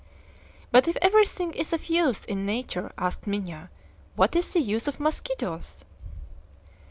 "But 0.71 0.87
if 0.87 0.97
everything 0.99 1.53
is 1.53 1.73
of 1.73 1.85
use 1.87 2.25
in 2.25 2.43
nature," 2.43 2.91
asked 2.97 3.27
Minha, 3.27 3.69
"what 4.15 4.35
is 4.35 4.53
the 4.53 4.59
use 4.59 4.87
of 4.87 4.99
mosquitoes?" 4.99 5.85